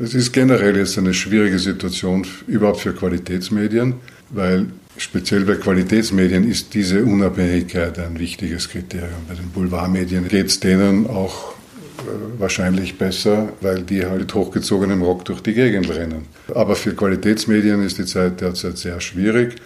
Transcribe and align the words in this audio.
Es 0.00 0.14
ist 0.14 0.32
generell 0.32 0.76
jetzt 0.76 0.96
eine 0.96 1.12
schwierige 1.12 1.58
Situation 1.58 2.24
überhaupt 2.46 2.80
für 2.80 2.92
Qualitätsmedien, 2.92 3.94
weil 4.30 4.66
speziell 4.96 5.44
bei 5.44 5.54
Qualitätsmedien 5.54 6.48
ist 6.48 6.72
diese 6.74 7.04
Unabhängigkeit 7.04 7.98
ein 7.98 8.18
wichtiges 8.18 8.68
Kriterium. 8.68 9.26
Bei 9.26 9.34
den 9.34 9.50
Boulevardmedien 9.50 10.28
geht 10.28 10.46
es 10.46 10.60
denen 10.60 11.08
auch 11.08 11.52
äh, 11.52 12.40
wahrscheinlich 12.40 12.96
besser, 12.96 13.48
weil 13.60 13.82
die 13.82 14.04
halt 14.04 14.20
mit 14.20 14.34
hochgezogenem 14.34 15.02
Rock 15.02 15.24
durch 15.24 15.40
die 15.40 15.54
Gegend 15.54 15.88
rennen. 15.88 16.26
Aber 16.54 16.76
für 16.76 16.94
Qualitätsmedien 16.94 17.82
ist 17.82 17.98
die 17.98 18.06
Zeit 18.06 18.40
derzeit 18.40 18.78
sehr 18.78 19.00
schwierig 19.00 19.56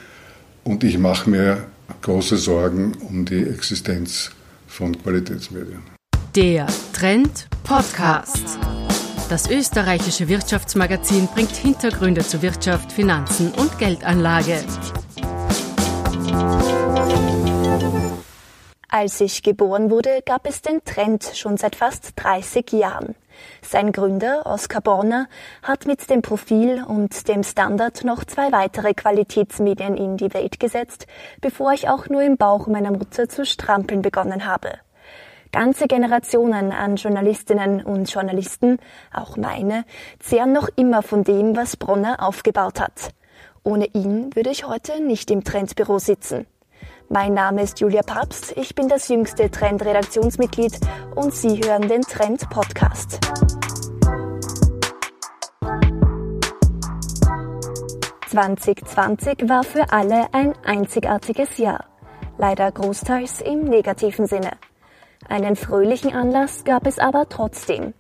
und 0.65 0.83
ich 0.83 0.99
mache 0.99 1.29
mir 1.29 1.65
große 2.01 2.39
Sorgen 2.39 2.93
um 3.07 3.27
die 3.27 3.43
Existenz 3.43 4.31
von 4.67 4.97
Qualitätsmedien. 5.03 5.83
Der 6.35 6.67
Trend 6.95 7.49
Podcast. 7.65 8.59
Das 9.33 9.49
österreichische 9.49 10.29
Wirtschaftsmagazin 10.29 11.27
bringt 11.27 11.57
Hintergründe 11.57 12.21
zu 12.21 12.43
Wirtschaft, 12.43 12.93
Finanzen 12.93 13.51
und 13.53 13.79
Geldanlage. 13.79 14.63
Als 18.91 19.19
ich 19.23 19.43
geboren 19.43 19.91
wurde, 19.91 20.21
gab 20.27 20.47
es 20.47 20.61
den 20.61 20.85
Trend 20.85 21.25
schon 21.35 21.57
seit 21.57 21.77
fast 21.77 22.13
30 22.17 22.73
Jahren. 22.73 23.15
Sein 23.63 23.93
Gründer, 23.93 24.45
Oskar 24.45 24.83
Borner, 24.83 25.29
hat 25.63 25.87
mit 25.87 26.11
dem 26.11 26.21
Profil 26.21 26.85
und 26.87 27.27
dem 27.27 27.43
Standard 27.43 28.05
noch 28.05 28.25
zwei 28.25 28.53
weitere 28.53 28.93
Qualitätsmedien 28.93 29.97
in 29.97 30.19
die 30.19 30.35
Welt 30.35 30.61
gesetzt, 30.61 31.07
bevor 31.41 31.73
ich 31.73 31.89
auch 31.89 32.11
nur 32.11 32.21
im 32.21 32.37
Bauch 32.37 32.67
meiner 32.67 32.91
Mutter 32.91 33.31
zu 33.31 33.47
strampeln 33.47 34.03
begonnen 34.03 34.45
habe. 34.45 34.73
Ganze 35.53 35.87
Generationen 35.87 36.73
an 36.73 36.97
Journalistinnen 36.97 37.85
und 37.85 38.11
Journalisten, 38.11 38.79
auch 39.13 39.37
meine, 39.37 39.85
zehren 40.19 40.53
noch 40.53 40.71
immer 40.77 41.03
von 41.03 41.25
dem, 41.25 41.55
was 41.55 41.77
Bronner 41.77 42.27
aufgebaut 42.27 42.81
hat. 42.81 43.11
Ohne 43.63 43.85
ihn 43.93 44.35
würde 44.35 44.49
ich 44.49 44.67
heute 44.67 45.03
nicht 45.03 45.31
im 45.31 45.45
Trendbüro 45.45 45.99
sitzen. 45.99 46.47
Mein 47.11 47.35
Name 47.35 47.63
ist 47.63 47.81
Julia 47.81 48.01
Papst, 48.01 48.57
ich 48.57 48.75
bin 48.75 48.89
das 48.89 49.09
jüngste 49.09 49.51
Trend-Redaktionsmitglied 49.51 50.81
und 51.15 51.35
Sie 51.35 51.61
hören 51.63 51.87
den 51.87 52.01
Trend 52.01 52.49
Podcast. 52.49 53.21
...2020 58.31 59.47
war 59.51 59.63
für 59.63 59.93
alle 59.93 60.33
ein 60.33 60.55
einzigartiges 60.65 61.59
Jahr. 61.59 61.85
Leider 62.39 62.73
großteils 62.73 63.43
im 63.43 63.65
negativen 63.65 64.27
Sinne. 64.27 64.53
Einen 65.29 65.57
fröhlichen 65.57 66.15
Anlass 66.15 66.65
gab 66.65 66.87
es 66.87 66.99
aber 66.99 67.29
trotzdem, 67.29 67.95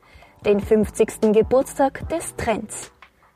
den 0.44 0.60
50. 0.60 1.32
Geburtstag 1.32 2.08
des 2.08 2.36
Trends. 2.36 2.92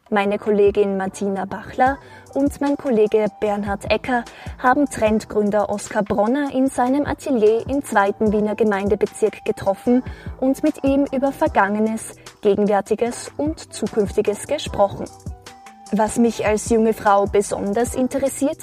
Meine 0.08 0.38
Kollegin 0.38 0.96
Martina 0.96 1.46
Bachler 1.46 1.98
und 2.34 2.60
mein 2.60 2.76
Kollege 2.76 3.26
Bernhard 3.40 3.90
Ecker 3.90 4.24
haben 4.58 4.86
Trendgründer 4.86 5.68
Oskar 5.68 6.04
Bronner 6.04 6.52
in 6.54 6.68
seinem 6.68 7.06
Atelier 7.06 7.68
im 7.68 7.82
zweiten 7.82 8.32
Wiener 8.32 8.54
Gemeindebezirk 8.54 9.44
getroffen 9.44 10.04
und 10.38 10.62
mit 10.62 10.84
ihm 10.84 11.06
über 11.12 11.32
Vergangenes, 11.32 12.14
Gegenwärtiges 12.40 13.32
und 13.36 13.72
Zukünftiges 13.72 14.46
gesprochen. 14.46 15.06
Was 15.92 16.18
mich 16.18 16.44
als 16.44 16.68
junge 16.68 16.92
Frau 16.92 17.26
besonders 17.26 17.94
interessiert, 17.94 18.58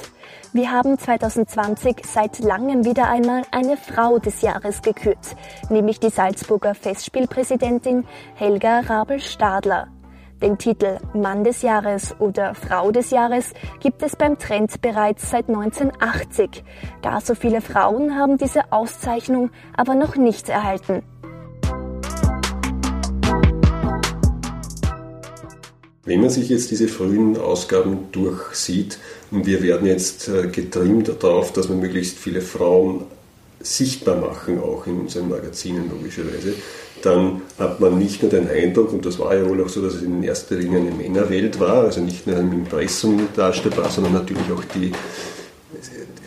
wir 0.52 0.72
haben 0.72 1.00
2020 1.00 2.02
seit 2.06 2.40
langem 2.40 2.84
wieder 2.84 3.08
einmal 3.08 3.44
eine 3.50 3.78
Frau 3.78 4.20
des 4.20 4.42
Jahres 4.42 4.82
gekürt, 4.82 5.38
nämlich 5.70 6.02
die 6.02 6.10
Salzburger 6.10 6.76
Festspielpräsidentin 6.76 8.06
Helga 8.36 8.82
Rabel-Stadler. 8.82 9.88
Den 10.42 10.58
Titel 10.58 10.98
Mann 11.14 11.46
des 11.46 11.62
Jahres 11.62 12.14
oder 12.20 12.56
Frau 12.56 12.92
des 12.92 13.10
Jahres 13.12 13.54
gibt 13.80 14.04
es 14.04 14.18
beim 14.18 14.38
Trend 14.38 14.82
bereits 14.82 15.30
seit 15.30 15.48
1980. 15.48 16.66
Gar 17.02 17.22
so 17.22 17.36
viele 17.36 17.62
Frauen 17.62 18.18
haben 18.18 18.38
diese 18.38 18.74
Auszeichnung 18.74 19.50
aber 19.78 19.96
noch 19.96 20.18
nicht 20.18 20.50
erhalten. 20.50 21.04
Wenn 26.06 26.20
man 26.20 26.30
sich 26.30 26.50
jetzt 26.50 26.70
diese 26.70 26.90
frühen 26.90 27.38
Ausgaben 27.38 28.10
durchsieht 28.12 28.98
und 29.32 29.46
wir 29.46 29.64
werden 29.64 29.88
jetzt 29.88 30.28
äh, 30.28 30.48
getrimmt 30.48 31.10
darauf, 31.22 31.54
dass 31.54 31.70
wir 31.70 31.78
möglichst 31.78 32.18
viele 32.18 32.42
Frauen 32.42 33.06
sichtbar 33.62 34.18
machen, 34.18 34.60
auch 34.60 34.86
in 34.86 35.00
unseren 35.00 35.30
Magazinen 35.30 35.90
logischerweise, 35.90 36.56
dann 37.04 37.42
hat 37.58 37.80
man 37.80 37.98
nicht 37.98 38.22
nur 38.22 38.30
den 38.30 38.50
Eindruck, 38.50 38.92
und 38.92 39.06
das 39.06 39.18
war 39.18 39.34
ja 39.34 39.48
wohl 39.48 39.64
auch 39.64 39.70
so, 39.70 39.82
dass 39.82 39.96
es 39.96 40.02
in 40.02 40.24
erster 40.24 40.56
Linie 40.56 40.80
eine 40.80 40.92
Männerwelt 40.92 41.60
war, 41.62 41.84
also 41.84 42.02
nicht 42.02 42.28
nur 42.28 42.38
im 42.38 42.52
Impressum 42.52 43.30
darstellbar, 43.34 43.90
sondern 43.90 44.14
natürlich 44.14 44.52
auch 44.54 44.64
die 44.76 44.92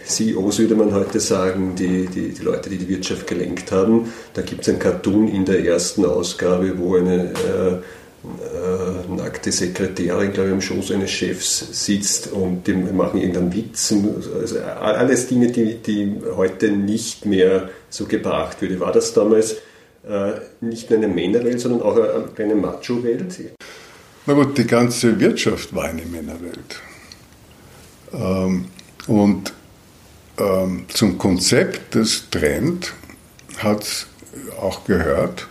CEOs, 0.07 0.59
würde 0.59 0.75
man 0.75 0.95
heute 0.95 1.21
sagen, 1.21 1.75
die, 1.75 2.07
die, 2.07 2.31
die 2.31 2.43
Leute, 2.43 2.71
die 2.71 2.79
die 2.79 2.89
Wirtschaft 2.89 3.27
gelenkt 3.27 3.73
haben. 3.73 4.13
Da 4.33 4.43
gibt 4.43 4.63
es 4.63 4.69
ein 4.69 4.79
Cartoon 4.79 5.29
in 5.29 5.45
der 5.45 5.65
ersten 5.65 6.05
Ausgabe, 6.05 6.79
wo 6.79 6.97
eine 6.97 7.33
äh, 7.33 7.83
äh, 8.27 9.13
nackte 9.15 9.53
Sekretärin, 9.53 10.33
glaube 10.33 10.49
ich, 10.49 10.55
am 10.55 10.61
Schoß 10.61 10.93
eines 10.93 11.11
Chefs 11.11 11.85
sitzt 11.85 12.33
und 12.33 12.67
die 12.67 12.75
machen 12.75 13.21
irgendeinen 13.21 13.55
Witz. 13.55 13.93
Also 14.41 14.61
alles 14.61 15.29
Dinge, 15.29 15.49
die, 15.49 15.77
die 15.77 16.21
heute 16.35 16.71
nicht 16.71 17.27
mehr 17.27 17.71
so 17.89 18.07
gebracht 18.07 18.61
würde. 18.61 18.81
War 18.81 18.93
das 18.93 19.13
damals 19.13 19.57
äh, 20.09 20.33
nicht 20.61 20.91
nur 20.91 20.99
eine 20.99 21.09
Männerwelt, 21.09 21.61
sondern 21.61 21.83
auch 21.83 21.97
eine 22.39 22.55
Macho-Welt? 22.55 23.39
Na 24.27 24.35
gut, 24.35 24.59
die 24.59 24.67
ganze 24.67 25.19
Wirtschaft 25.21 25.75
war 25.75 25.85
eine 25.85 26.05
Männerwelt. 26.05 26.81
Ähm, 28.13 28.67
und 29.07 29.53
ähm, 30.39 30.87
zum 30.89 31.17
Konzept 31.19 31.95
des 31.95 32.29
Trend 32.31 32.93
hat 33.59 33.83
es 33.83 34.07
auch 34.61 34.85
gehört, 34.85 35.47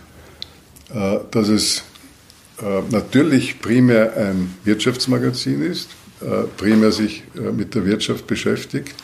äh, 0.94 1.18
dass 1.30 1.48
es 1.48 1.82
äh, 2.62 2.82
natürlich 2.90 3.60
primär 3.60 4.16
ein 4.16 4.54
Wirtschaftsmagazin 4.64 5.62
ist, 5.62 5.90
äh, 6.22 6.44
primär 6.56 6.90
sich 6.90 7.24
äh, 7.36 7.52
mit 7.52 7.74
der 7.74 7.84
Wirtschaft 7.84 8.26
beschäftigt. 8.26 8.94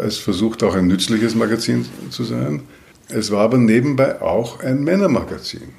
Es 0.00 0.18
versucht 0.18 0.62
auch 0.62 0.76
ein 0.76 0.86
nützliches 0.86 1.34
Magazin 1.34 1.84
zu 2.10 2.22
sein. 2.22 2.62
Es 3.08 3.32
war 3.32 3.40
aber 3.40 3.58
nebenbei 3.58 4.22
auch 4.22 4.60
ein 4.60 4.84
Männermagazin. 4.84 5.72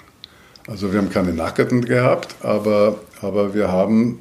Also 0.67 0.91
wir 0.91 0.99
haben 0.99 1.09
keine 1.09 1.31
Nackerten 1.31 1.85
gehabt, 1.85 2.35
aber, 2.41 2.99
aber 3.21 3.53
wir 3.53 3.71
haben 3.71 4.19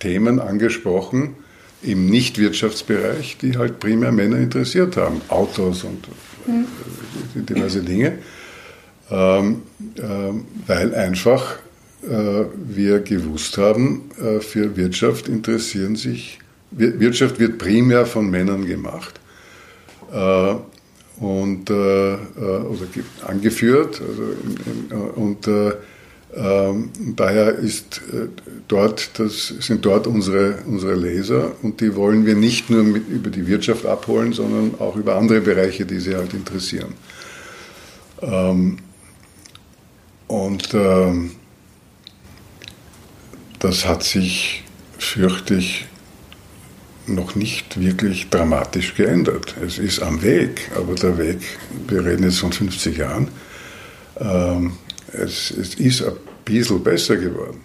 Themen 0.00 0.40
angesprochen 0.40 1.34
im 1.82 2.06
Nichtwirtschaftsbereich, 2.06 3.36
die 3.36 3.58
halt 3.58 3.80
primär 3.80 4.12
Männer 4.12 4.38
interessiert 4.38 4.96
haben. 4.96 5.20
Autos 5.28 5.84
und 5.84 6.08
mhm. 6.46 6.64
diverse 7.34 7.82
Dinge 7.82 8.16
ähm, 9.10 9.62
äh, 9.96 10.02
weil 10.66 10.94
einfach 10.94 11.58
äh, 12.02 12.44
wir 12.54 13.00
gewusst 13.00 13.58
haben, 13.58 14.10
äh, 14.20 14.40
für 14.40 14.76
Wirtschaft 14.76 15.28
interessieren 15.28 15.96
sich, 15.96 16.38
Wirtschaft 16.70 17.40
wird 17.40 17.58
primär 17.58 18.04
von 18.04 18.30
Männern 18.30 18.66
gemacht 18.66 19.18
äh, 20.12 20.54
und, 21.18 21.70
äh, 21.70 22.12
äh, 22.14 22.16
oder 22.36 22.86
angeführt 23.26 24.00
also 24.06 24.22
in, 24.22 24.90
in, 24.90 25.10
und 25.10 25.48
ähm, 26.36 26.90
daher 27.16 27.54
ist 27.54 28.02
dort, 28.68 29.18
das 29.18 29.48
sind 29.48 29.84
dort 29.86 30.06
unsere, 30.06 30.58
unsere 30.66 30.94
Leser 30.94 31.52
und 31.62 31.80
die 31.80 31.96
wollen 31.96 32.26
wir 32.26 32.34
nicht 32.34 32.68
nur 32.68 32.84
mit, 32.84 33.08
über 33.08 33.30
die 33.30 33.46
Wirtschaft 33.46 33.86
abholen, 33.86 34.34
sondern 34.34 34.74
auch 34.78 34.94
über 34.94 35.16
andere 35.16 35.40
Bereiche, 35.40 35.86
die 35.86 35.98
sie 35.98 36.14
halt 36.14 36.34
interessieren. 36.34 36.92
Ähm, 38.20 38.76
und 40.28 40.74
ähm, 40.74 41.32
das 43.58 43.86
hat 43.86 44.04
sich, 44.04 44.62
fürchte 44.98 45.56
ich, 45.56 45.86
noch 47.06 47.34
nicht 47.34 47.80
wirklich 47.80 48.28
dramatisch 48.28 48.94
geändert. 48.94 49.56
Es 49.64 49.78
ist 49.78 50.00
am 50.00 50.22
Weg, 50.22 50.70
aber 50.76 50.94
der 50.94 51.16
Weg, 51.18 51.38
wir 51.88 52.04
reden 52.04 52.24
jetzt 52.24 52.38
von 52.38 52.52
50 52.52 52.98
Jahren, 52.98 53.28
ähm, 54.20 54.74
es, 55.12 55.50
es, 55.50 55.74
ist 55.74 56.02
ein 56.02 56.12
bisschen 56.44 56.82
besser 56.82 57.16
geworden. 57.16 57.60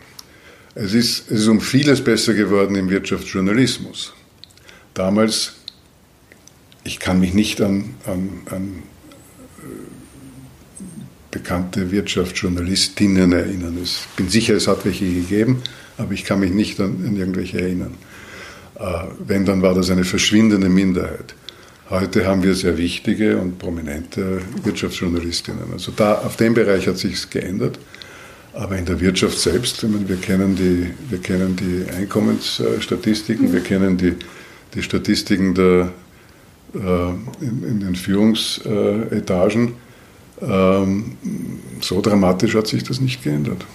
Es 0.75 0.93
ist, 0.93 1.29
es 1.29 1.41
ist 1.41 1.47
um 1.47 1.59
vieles 1.59 2.03
besser 2.03 2.33
geworden 2.33 2.75
im 2.75 2.89
Wirtschaftsjournalismus. 2.89 4.13
Damals, 4.93 5.53
ich 6.83 6.99
kann 6.99 7.19
mich 7.19 7.33
nicht 7.33 7.61
an, 7.61 7.95
an, 8.05 8.41
an 8.49 8.83
bekannte 11.53 11.91
Wirtschaftsjournalistinnen 11.91 13.31
erinnern. 13.31 13.77
Ich 13.83 14.07
bin 14.15 14.27
sicher, 14.27 14.55
es 14.55 14.67
hat 14.67 14.85
welche 14.85 15.05
gegeben, 15.05 15.61
aber 15.99 16.13
ich 16.13 16.25
kann 16.25 16.39
mich 16.39 16.51
nicht 16.51 16.79
an, 16.79 17.03
an 17.05 17.15
irgendwelche 17.15 17.61
erinnern. 17.61 17.93
Äh, 18.79 18.83
wenn, 19.27 19.45
dann 19.45 19.61
war 19.61 19.75
das 19.75 19.91
eine 19.91 20.03
verschwindende 20.03 20.67
Minderheit. 20.67 21.35
Heute 21.91 22.25
haben 22.25 22.41
wir 22.41 22.55
sehr 22.55 22.75
wichtige 22.77 23.37
und 23.37 23.59
prominente 23.59 24.41
Wirtschaftsjournalistinnen. 24.63 25.65
Also 25.73 25.91
da, 25.95 26.15
auf 26.15 26.37
dem 26.37 26.55
Bereich 26.55 26.87
hat 26.87 26.97
sich 26.97 27.29
geändert. 27.29 27.77
Aber 28.53 28.75
in 28.75 28.85
der 28.85 28.99
Wirtschaft 28.99 29.37
selbst, 29.37 29.83
meine, 29.83 30.09
wir, 30.09 30.17
kennen 30.17 30.55
die, 30.55 30.91
wir 31.09 31.19
kennen 31.19 31.55
die 31.55 31.85
Einkommensstatistiken, 31.91 33.53
wir 33.53 33.61
kennen 33.61 33.97
die, 33.97 34.13
die 34.73 34.81
Statistiken 34.81 35.53
der, 35.53 35.91
äh, 36.73 37.45
in, 37.45 37.63
in, 37.63 37.79
den 37.79 37.95
Führungsetagen. 37.95 39.73
Ähm, 40.45 41.17
so 41.81 42.01
dramatisch 42.01 42.55
hat 42.55 42.67
sich 42.67 42.83
das 42.83 43.01
nicht 43.01 43.23
geändert. 43.23 43.65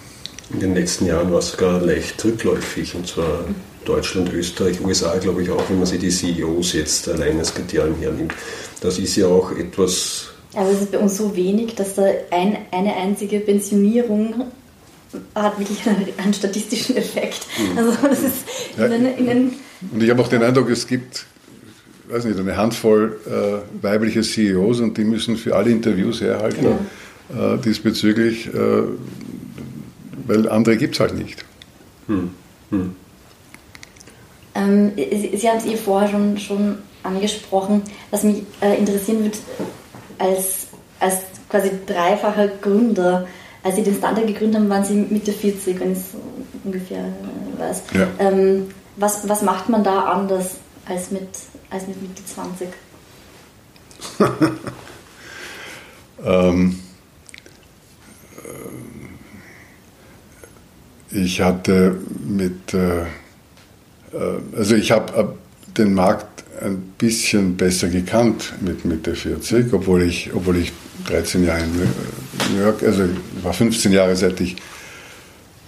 In 0.51 0.59
den 0.59 0.73
letzten 0.73 1.05
Jahren 1.05 1.31
war 1.31 1.39
es 1.39 1.51
sogar 1.51 1.79
leicht 1.81 2.23
rückläufig, 2.23 2.95
und 2.95 3.07
zwar 3.07 3.45
Deutschland, 3.85 4.33
Österreich, 4.33 4.81
USA, 4.81 5.17
glaube 5.17 5.43
ich 5.43 5.49
auch, 5.49 5.69
wenn 5.69 5.77
man 5.77 5.85
sich 5.85 5.99
die 5.99 6.09
CEOs 6.09 6.73
jetzt 6.73 7.07
allein 7.07 7.37
als 7.37 7.53
Kriterium 7.53 7.99
hernimmt. 7.99 8.33
Das 8.81 8.97
ist 8.97 9.15
ja 9.15 9.27
auch 9.27 9.51
etwas. 9.51 10.29
Aber 10.55 10.69
es 10.71 10.81
ist 10.81 10.91
bei 10.91 10.97
uns 10.97 11.17
so 11.17 11.35
wenig, 11.35 11.75
dass 11.75 11.95
da 11.95 12.03
ein, 12.31 12.57
eine 12.71 12.95
einzige 12.95 13.39
Pensionierung 13.39 14.45
hat 15.35 15.59
wirklich 15.59 15.85
einen, 15.87 16.07
einen 16.17 16.33
statistischen 16.33 16.97
Effekt. 16.97 17.45
Mhm. 17.57 17.77
Also 17.77 18.07
das 18.07 18.19
ist 18.19 18.35
in, 18.75 18.81
ja, 18.81 18.87
den, 18.89 19.05
in 19.17 19.25
den 19.25 19.53
Und 19.91 20.03
ich 20.03 20.09
habe 20.09 20.21
auch 20.21 20.27
den 20.27 20.43
Eindruck, 20.43 20.69
es 20.69 20.87
gibt 20.87 21.25
weiß 22.09 22.25
nicht, 22.25 22.39
eine 22.39 22.57
Handvoll 22.57 23.19
äh, 23.27 23.83
weibliche 23.83 24.21
CEOs 24.21 24.79
und 24.79 24.97
die 24.97 25.03
müssen 25.03 25.37
für 25.37 25.55
alle 25.55 25.69
Interviews 25.69 26.21
herhalten 26.21 26.65
ja. 27.33 27.53
äh, 27.53 27.57
diesbezüglich, 27.59 28.47
äh, 28.47 28.83
weil 30.25 30.49
andere 30.49 30.77
gibt 30.77 30.95
es 30.95 30.99
halt 30.99 31.15
nicht. 31.17 31.45
Hm. 32.07 32.31
Hm. 32.71 32.95
Ähm, 34.55 34.91
Sie, 34.95 35.37
Sie 35.37 35.49
haben 35.49 35.57
es 35.59 35.65
ihr 35.65 35.77
vorher 35.77 36.09
schon, 36.09 36.37
schon 36.39 36.77
angesprochen, 37.03 37.83
was 38.09 38.23
mich 38.23 38.43
äh, 38.61 38.77
interessieren 38.77 39.19
würde, 39.19 39.37
als, 40.17 40.67
als 40.99 41.17
quasi 41.47 41.71
dreifacher 41.85 42.47
Gründer, 42.61 43.27
als 43.63 43.75
Sie 43.75 43.83
den 43.83 43.95
Standard 43.95 44.25
gegründet 44.25 44.59
haben, 44.59 44.69
waren 44.69 44.83
Sie 44.83 44.95
Mitte 44.95 45.31
40, 45.31 45.79
wenn 45.79 45.91
ich 45.91 45.99
es 45.99 46.05
ungefähr 46.63 46.99
äh, 47.05 47.59
weiß. 47.59 47.83
Ja. 47.93 48.07
Ähm, 48.19 48.67
was, 48.95 49.29
was 49.29 49.43
macht 49.43 49.69
man 49.69 49.83
da 49.83 50.05
anders 50.05 50.55
als 50.89 51.11
mit, 51.11 51.29
als 51.69 51.87
mit 51.87 52.01
Mitte 52.01 52.25
20? 52.25 52.67
ähm, 56.25 56.79
äh, 61.11 61.19
ich 61.19 61.41
hatte 61.41 61.99
mit, 62.25 62.73
äh, 62.73 63.01
äh, 63.01 63.05
also 64.55 64.75
ich 64.75 64.91
habe 64.91 65.37
den 65.77 65.93
Markt 65.93 66.43
ein 66.61 66.93
bisschen 66.97 67.55
besser 67.55 67.87
gekannt 67.87 68.53
mit 68.59 68.83
Mitte 68.83 69.15
40, 69.15 69.71
obwohl 69.73 70.01
ich, 70.01 70.33
obwohl 70.33 70.57
ich 70.57 70.73
13 71.07 71.45
Jahre 71.45 71.63
in 71.63 71.73
New 72.55 72.61
York, 72.61 72.83
also 72.83 73.07
war 73.43 73.53
15 73.53 73.91
Jahre, 73.91 74.15
seit 74.15 74.41
ich 74.41 74.57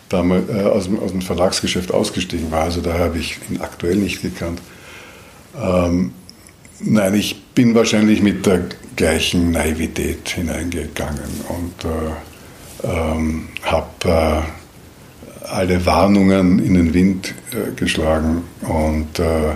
damals 0.09 0.49
äh, 0.49 0.63
aus, 0.63 0.89
aus 1.01 1.11
dem 1.11 1.21
Verlagsgeschäft 1.21 1.91
ausgestiegen 1.93 2.51
war, 2.51 2.63
also 2.63 2.81
daher 2.81 3.05
habe 3.05 3.19
ich 3.19 3.37
ihn 3.49 3.61
aktuell 3.61 3.95
nicht 3.95 4.21
gekannt. 4.21 4.59
Ähm, 5.59 6.13
nein, 6.79 7.13
ich 7.15 7.43
bin 7.53 7.75
wahrscheinlich 7.75 8.21
mit 8.21 8.45
der 8.45 8.63
gleichen 8.95 9.51
Naivität 9.51 10.29
hineingegangen 10.29 11.31
und 11.49 11.85
äh, 11.85 12.87
ähm, 12.87 13.49
habe 13.63 14.45
äh, 15.45 15.47
alle 15.47 15.85
Warnungen 15.85 16.59
in 16.59 16.75
den 16.75 16.93
Wind 16.93 17.33
äh, 17.51 17.71
geschlagen 17.75 18.43
und 18.61 19.19
äh, 19.19 19.51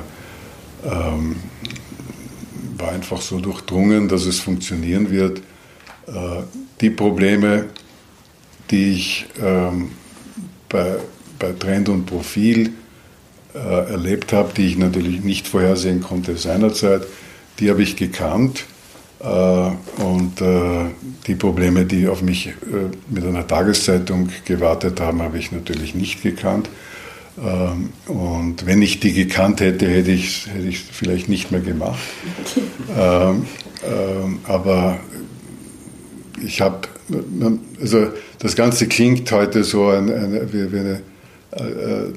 ähm, 0.83 1.37
war 2.77 2.91
einfach 2.91 3.21
so 3.21 3.39
durchdrungen, 3.39 4.07
dass 4.07 4.25
es 4.25 4.39
funktionieren 4.39 5.09
wird. 5.09 5.39
Äh, 6.07 6.43
die 6.81 6.89
Probleme, 6.89 7.65
die 8.69 8.93
ich 8.93 9.25
ähm, 9.41 9.91
bei, 10.69 10.97
bei 11.39 11.53
Trend 11.53 11.89
und 11.89 12.05
Profil 12.05 12.73
erlebt 13.55 14.33
habe, 14.33 14.53
die 14.55 14.67
ich 14.67 14.77
natürlich 14.77 15.21
nicht 15.23 15.47
vorhersehen 15.47 16.01
konnte 16.01 16.37
seinerzeit, 16.37 17.03
die 17.59 17.69
habe 17.69 17.83
ich 17.83 17.95
gekannt. 17.95 18.65
Äh, 19.19 20.03
und 20.03 20.41
äh, 20.41 20.85
die 21.25 21.35
Probleme, 21.35 21.85
die 21.85 22.07
auf 22.07 22.21
mich 22.21 22.53
mit 23.09 23.25
einer 23.25 23.47
Tageszeitung 23.47 24.29
gewartet 24.45 24.99
haben, 24.99 25.21
habe 25.21 25.37
ich 25.37 25.51
natürlich 25.51 25.95
nicht 25.95 26.21
gekannt. 26.21 26.69
Ähm, 27.43 27.89
und 28.07 28.65
wenn 28.65 28.81
ich 28.81 28.99
die 28.99 29.13
gekannt 29.13 29.61
hätte, 29.61 29.87
hätte 29.89 30.11
ich 30.11 30.47
es 30.47 30.53
hätte 30.53 30.71
vielleicht 30.91 31.29
nicht 31.29 31.51
mehr 31.51 31.61
gemacht. 31.61 31.99
Ähm, 32.97 33.45
ähm, 33.85 34.39
aber 34.45 34.99
ich 36.41 36.61
habe, 36.61 36.87
also 37.81 38.07
das 38.39 38.55
Ganze 38.55 38.87
klingt 38.87 39.29
heute 39.31 39.63
so, 39.63 39.89
ein, 39.89 40.09
eine, 40.13 40.53
wie, 40.53 40.77
eine, 40.77 41.01
äh, 41.51 42.13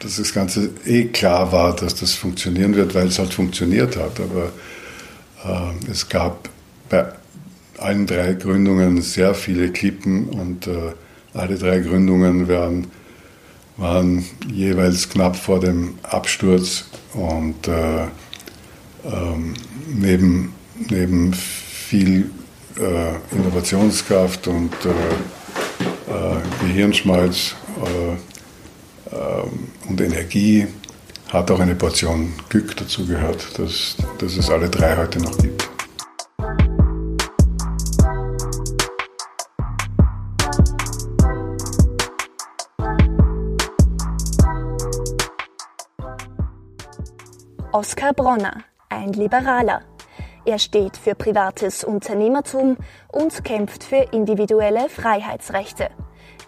dass 0.00 0.16
das 0.16 0.32
Ganze 0.32 0.70
eh 0.84 1.06
klar 1.06 1.52
war, 1.52 1.74
dass 1.74 1.94
das 1.94 2.14
funktionieren 2.14 2.74
wird, 2.74 2.94
weil 2.94 3.08
es 3.08 3.18
halt 3.18 3.32
funktioniert 3.32 3.96
hat. 3.96 4.20
Aber 4.20 4.52
äh, 5.44 5.90
es 5.90 6.08
gab 6.08 6.48
bei 6.88 7.06
allen 7.78 8.06
drei 8.06 8.34
Gründungen 8.34 9.02
sehr 9.02 9.34
viele 9.34 9.70
Klippen 9.70 10.28
und 10.28 10.66
äh, 10.66 10.92
alle 11.34 11.56
drei 11.56 11.80
Gründungen 11.80 12.48
waren, 12.48 12.86
waren 13.76 14.24
jeweils 14.50 15.08
knapp 15.08 15.36
vor 15.36 15.60
dem 15.60 15.94
Absturz 16.02 16.86
und 17.12 17.68
äh, 17.68 18.04
ähm, 19.04 19.54
neben, 19.94 20.52
neben 20.88 21.32
viel 21.34 22.30
äh, 22.78 23.34
Innovationskraft 23.36 24.48
und 24.48 24.72
äh, 24.84 24.90
äh, 26.10 26.66
Gehirnschmalz 26.66 27.54
und 29.88 30.00
Energie 30.00 30.66
hat 31.28 31.50
auch 31.50 31.60
eine 31.60 31.74
Portion 31.74 32.32
Glück 32.48 32.76
dazu 32.76 33.06
gehört, 33.06 33.58
dass, 33.58 33.96
dass 34.18 34.36
es 34.36 34.50
alle 34.50 34.68
drei 34.68 34.96
heute 34.96 35.20
noch 35.20 35.36
gibt. 35.38 35.68
Oskar 47.72 48.14
Bronner, 48.14 48.64
ein 48.88 49.12
Liberaler. 49.12 49.82
Er 50.46 50.58
steht 50.58 50.96
für 50.96 51.14
privates 51.14 51.84
Unternehmertum 51.84 52.78
und 53.08 53.44
kämpft 53.44 53.84
für 53.84 54.06
individuelle 54.12 54.88
Freiheitsrechte. 54.88 55.90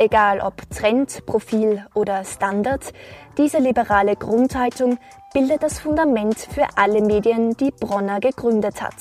Egal 0.01 0.41
ob 0.41 0.55
Trend, 0.71 1.27
Profil 1.27 1.85
oder 1.93 2.25
Standard, 2.25 2.93
diese 3.37 3.59
liberale 3.59 4.15
Grundhaltung 4.15 4.97
bildet 5.35 5.65
das 5.65 5.81
Fundament 5.81 6.39
für 6.39 6.67
alle 6.77 7.03
Medien, 7.03 7.57
die 7.57 7.73
Bronner 7.73 8.21
gegründet 8.21 8.81
hat. 8.81 8.95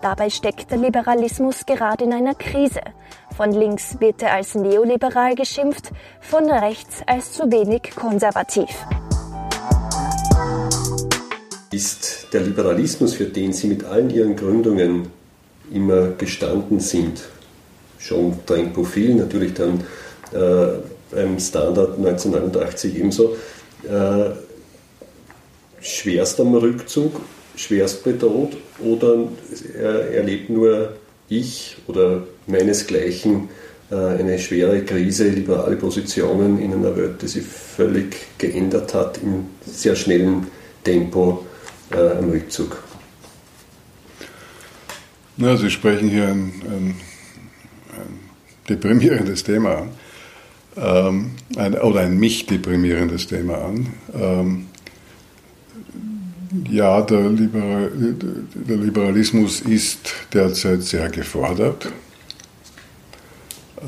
Dabei 0.00 0.30
steckt 0.30 0.70
der 0.70 0.78
Liberalismus 0.78 1.66
gerade 1.66 2.04
in 2.04 2.12
einer 2.12 2.36
Krise. 2.36 2.82
Von 3.36 3.50
links 3.50 4.00
wird 4.00 4.22
er 4.22 4.34
als 4.34 4.54
neoliberal 4.54 5.34
geschimpft, 5.34 5.90
von 6.20 6.48
rechts 6.48 7.02
als 7.06 7.32
zu 7.32 7.50
wenig 7.50 7.90
konservativ. 7.96 8.70
Ist 11.72 12.28
der 12.32 12.42
Liberalismus, 12.42 13.14
für 13.14 13.26
den 13.26 13.52
Sie 13.52 13.66
mit 13.66 13.82
allen 13.82 14.10
Ihren 14.10 14.36
Gründungen 14.36 15.10
immer 15.72 16.10
gestanden 16.12 16.78
sind, 16.78 17.24
schon 17.98 18.38
dein 18.46 18.72
Profil, 18.72 19.16
natürlich 19.16 19.54
dann 19.54 19.84
äh, 20.32 20.78
beim 21.10 21.38
Standard 21.38 21.96
1989 21.96 22.96
ebenso, 22.96 23.36
äh, 23.84 24.30
schwerst 25.80 26.40
am 26.40 26.54
Rückzug, 26.54 27.20
schwerst 27.56 28.04
bedroht 28.04 28.56
oder 28.80 29.28
erlebt 30.12 30.50
nur 30.50 30.92
ich 31.28 31.76
oder 31.86 32.22
meinesgleichen 32.46 33.48
äh, 33.90 33.94
eine 33.94 34.38
schwere 34.38 34.84
Krise, 34.84 35.28
liberale 35.28 35.76
Positionen 35.76 36.60
in 36.60 36.72
einer 36.72 36.96
Welt, 36.96 37.22
die 37.22 37.28
sich 37.28 37.44
völlig 37.44 38.16
geändert 38.38 38.94
hat, 38.94 39.18
im 39.22 39.46
sehr 39.64 39.96
schnellen 39.96 40.48
Tempo 40.84 41.46
äh, 41.90 42.18
am 42.18 42.30
Rückzug. 42.30 42.82
Na, 45.36 45.56
Sie 45.56 45.70
sprechen 45.70 46.08
hier 46.08 46.28
ein, 46.28 46.52
ein, 46.66 46.96
ein 47.92 48.20
deprimierendes 48.68 49.44
Thema 49.44 49.78
an 49.78 49.90
ähm, 50.80 51.32
ein, 51.56 51.74
oder 51.74 52.00
ein 52.00 52.18
mich 52.18 52.46
deprimierendes 52.46 53.26
Thema 53.26 53.58
an. 53.58 53.86
Ähm, 54.14 54.66
ja, 56.70 57.02
der, 57.02 57.28
Liberal, 57.28 57.90
der 58.54 58.76
Liberalismus 58.76 59.60
ist 59.60 60.14
derzeit 60.32 60.82
sehr 60.82 61.08
gefordert. 61.10 61.92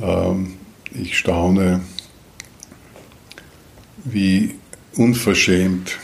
Ähm, 0.02 0.54
ich 0.92 1.16
staune, 1.16 1.80
wie 4.04 4.54
unverschämt 4.96 5.98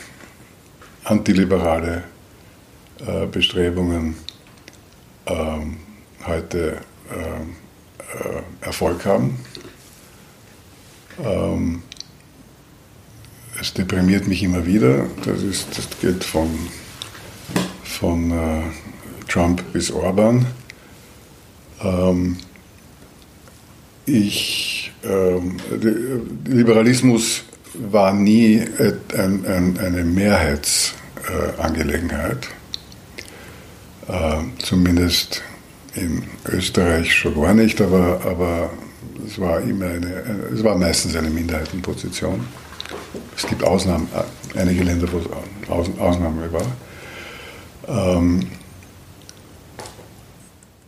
antiliberale 1.03 2.03
äh, 3.05 3.27
Bestrebungen 3.27 4.15
ähm, 5.25 5.77
heute 6.25 6.77
äh, 7.11 7.41
äh, 8.17 8.41
Erfolg 8.61 9.05
haben. 9.05 9.37
Ähm, 11.23 11.83
es 13.59 13.73
deprimiert 13.73 14.27
mich 14.27 14.43
immer 14.43 14.63
wieder. 14.65 15.07
Das, 15.25 15.41
ist, 15.41 15.77
das 15.77 15.89
geht 15.99 16.23
von, 16.23 16.47
von 17.83 18.31
äh, 18.31 18.61
Trump 19.27 19.63
bis 19.73 19.91
Orban. 19.91 20.45
Ähm, 21.81 22.37
ich, 24.05 24.93
ähm, 25.03 25.57
Liberalismus 26.45 27.43
war 27.73 28.13
nie 28.13 28.63
ein, 29.15 29.45
ein, 29.45 29.77
eine 29.79 30.03
Mehrheitsangelegenheit. 30.03 32.47
Äh, 34.07 34.37
zumindest 34.59 35.41
in 35.95 36.23
Österreich 36.47 37.13
schon 37.13 37.35
gar 37.35 37.53
nicht, 37.53 37.81
aber, 37.81 38.21
aber 38.23 38.69
es 39.27 39.39
war 39.39 39.61
immer 39.61 39.85
eine, 39.85 40.23
es 40.53 40.63
war 40.63 40.77
meistens 40.77 41.15
eine 41.15 41.29
Minderheitenposition. 41.29 42.41
Es 43.35 43.45
gibt 43.45 43.63
Ausnahmen, 43.63 44.07
äh, 44.13 44.59
einige 44.59 44.83
Länder, 44.83 45.07
wo 45.11 45.17
es 45.19 45.99
Ausnahme 45.99 46.49
war. 46.51 48.17
Ähm, 48.17 48.41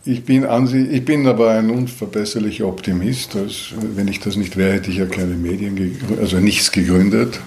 ich 0.04 0.24
bin, 0.24 0.46
ich 0.90 1.04
bin 1.04 1.26
aber 1.26 1.50
ein 1.50 1.70
unverbesserlicher 1.70 2.66
Optimist. 2.66 3.34
Dass, 3.34 3.74
wenn 3.76 4.08
ich 4.08 4.18
das 4.18 4.36
nicht 4.36 4.56
wäre, 4.56 4.72
hätte 4.72 4.90
ich 4.90 4.96
ja 4.96 5.06
keine 5.06 5.34
Medien, 5.34 5.98
also 6.18 6.38
nichts 6.38 6.72
gegründet. 6.72 7.38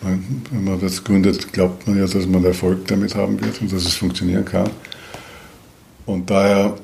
Wenn 0.00 0.64
man 0.64 0.80
das 0.80 1.04
gründet, 1.04 1.52
glaubt 1.52 1.86
man 1.86 1.98
ja, 1.98 2.06
dass 2.06 2.26
man 2.26 2.44
Erfolg 2.44 2.86
damit 2.86 3.14
haben 3.14 3.40
wird 3.40 3.60
und 3.60 3.72
dass 3.72 3.84
es 3.84 3.96
funktionieren 3.96 4.44
kann. 4.44 4.70
Und 6.06 6.30
daher 6.30 6.76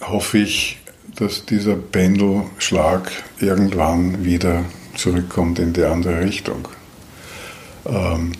hoffe 0.00 0.38
ich, 0.38 0.79
dass 1.20 1.44
dieser 1.44 1.76
Pendelschlag 1.76 3.12
irgendwann 3.40 4.24
wieder 4.24 4.64
zurückkommt 4.96 5.58
in 5.58 5.74
die 5.74 5.84
andere 5.84 6.22
Richtung. 6.22 6.66
Ähm, 7.84 8.32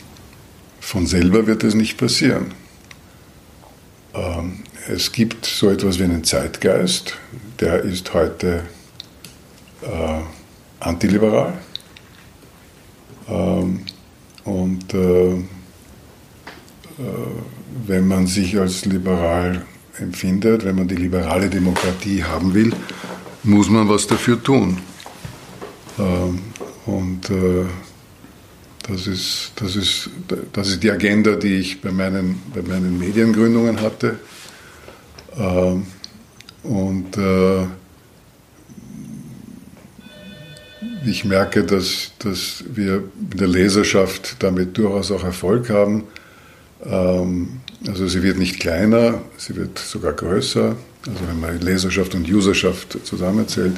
von 0.80 1.06
selber 1.06 1.46
wird 1.46 1.62
es 1.62 1.75
nicht 1.75 1.99
passieren. 1.99 2.54
Ähm, 4.14 4.64
es 4.88 5.12
gibt 5.12 5.44
so 5.44 5.68
etwas 5.68 5.99
wie 5.99 6.04
einen 6.04 6.25
Zeitgeist, 6.25 7.18
der 7.60 7.82
ist 7.82 8.14
heute 8.14 8.62
äh, 9.82 10.20
antiliberal. 10.80 11.58
Ähm, 13.28 13.84
und 14.44 14.94
äh, 14.94 15.34
äh, 15.34 15.42
wenn 17.87 18.08
man 18.08 18.26
sich 18.26 18.58
als 18.58 18.87
liberal 18.87 19.66
empfindet, 20.00 20.64
wenn 20.64 20.76
man 20.76 20.88
die 20.88 20.97
liberale 20.97 21.49
Demokratie 21.49 22.25
haben 22.25 22.54
will, 22.54 22.73
muss 23.42 23.69
man 23.69 23.88
was 23.88 24.07
dafür 24.07 24.42
tun. 24.42 24.78
Ähm, 25.99 26.40
und 26.87 27.30
äh, 27.30 27.66
das 28.88 29.07
ist, 29.07 29.52
das, 29.57 29.76
ist, 29.76 30.11
das 30.52 30.69
ist 30.69 30.83
die 30.83 30.90
Agenda, 30.90 31.37
die 31.37 31.57
ich 31.57 31.80
bei 31.80 31.92
meinen, 31.92 32.42
bei 32.54 32.62
meinen 32.62 32.99
Mediengründungen 32.99 33.80
hatte. 33.80 34.19
Ähm, 35.38 35.87
und 36.62 37.16
äh, 37.16 37.66
ich 41.07 41.25
merke, 41.25 41.64
dass, 41.64 42.12
dass 42.19 42.64
wir 42.73 43.04
in 43.33 43.38
der 43.38 43.49
Leserschaft 43.49 44.42
damit 44.42 44.76
durchaus 44.76 45.11
auch 45.11 45.25
Erfolg 45.25 45.71
haben. 45.71 46.04
Ähm, 46.85 47.60
also 47.87 48.06
sie 48.06 48.22
wird 48.22 48.38
nicht 48.38 48.60
kleiner, 48.60 49.20
sie 49.37 49.56
wird 49.56 49.78
sogar 49.78 50.12
größer, 50.12 50.76
also 51.06 51.28
wenn 51.28 51.40
man 51.40 51.60
Leserschaft 51.60 52.14
und 52.14 52.30
Userschaft 52.30 52.99
zusammenzählt. 53.04 53.76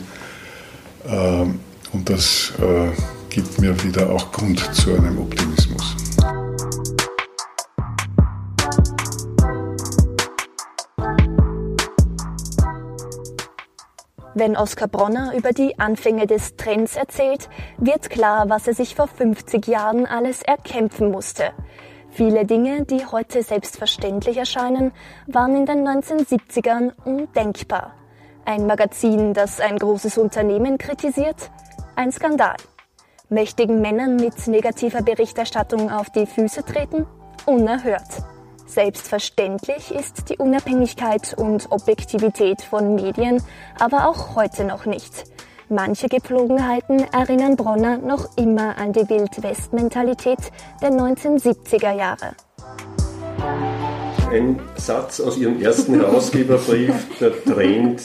Ähm, 1.07 1.61
und 1.93 2.09
das 2.09 2.53
äh, 2.59 2.91
gibt 3.29 3.61
mir 3.61 3.81
wieder 3.83 4.11
auch 4.11 4.33
Grund 4.33 4.61
zu 4.75 4.95
einem 4.95 5.19
Optimismus. 5.19 5.97
Wenn 14.35 14.57
Oskar 14.57 14.89
Bronner 14.89 15.35
über 15.37 15.53
die 15.53 15.79
Anfänge 15.79 16.27
des 16.27 16.57
Trends 16.57 16.97
erzählt, 16.97 17.51
wird 17.77 18.09
klar, 18.09 18.49
was 18.49 18.67
er 18.67 18.75
sich 18.75 18.95
vor 18.95 19.07
50 19.07 19.67
Jahren 19.67 20.07
alles 20.07 20.43
erkämpfen 20.43 21.11
musste. 21.11 21.53
Viele 22.15 22.45
Dinge, 22.45 22.85
die 22.85 23.07
heute 23.07 23.43
selbstverständlich 23.43 24.37
erscheinen, 24.37 24.93
waren 25.27 25.57
in 25.57 25.65
den 25.65 25.89
1970ern 25.89 26.93
undenkbar. 27.07 27.95
Ein 28.45 28.67
Magazin, 28.67 29.33
das 29.33 29.61
ein 29.61 29.79
großes 29.79 30.19
Unternehmen 30.19 30.77
kritisiert, 30.77 31.51
ein 31.97 32.13
Skandal. 32.13 32.57
Mächtigen 33.31 33.81
Männern 33.81 34.17
mit 34.17 34.47
negativer 34.47 35.01
Berichterstattung 35.01 35.91
auf 35.91 36.11
die 36.11 36.27
Füße 36.27 36.67
treten, 36.67 37.07
unerhört. 37.47 38.23
Selbstverständlich 38.67 39.91
ist 39.91 40.29
die 40.29 40.37
Unabhängigkeit 40.37 41.33
und 41.39 41.73
Objektivität 41.73 42.61
von 42.61 42.95
Medien 42.95 43.43
aber 43.79 44.07
auch 44.07 44.37
heute 44.37 44.65
noch 44.65 44.85
nicht. 44.85 45.25
Manche 45.73 46.07
Gepflogenheiten 46.07 46.99
erinnern 47.15 47.57
Bronner 47.57 47.97
noch 47.97 48.37
immer 48.37 48.77
an 48.77 48.93
die 48.93 49.09
Wild-West-Mentalität 49.09 50.37
der 50.83 50.91
1970er 50.91 51.97
Jahre. 51.97 52.37
Ein 54.31 54.61
Satz 54.77 55.19
aus 55.19 55.39
Ihrem 55.39 55.63
ersten 55.63 55.95
Herausgeberbrief, 55.95 56.93
der 57.21 57.43
Trend 57.43 58.03